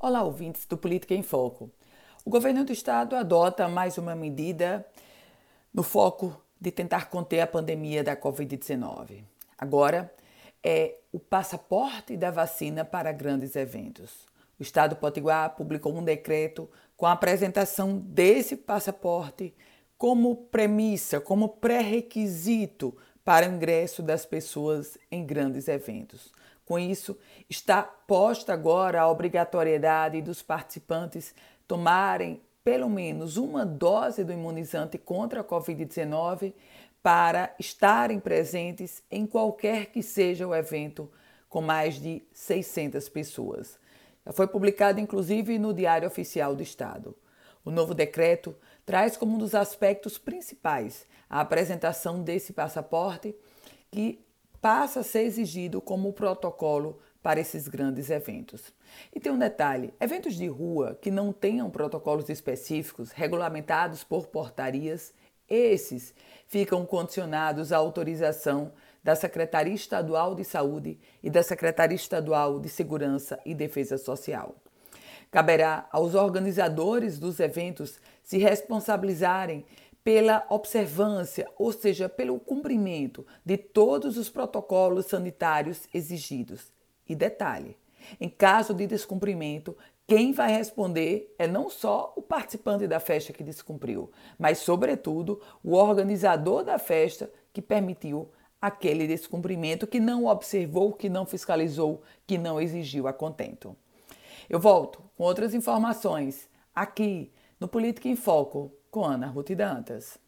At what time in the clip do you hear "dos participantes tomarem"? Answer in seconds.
30.20-32.42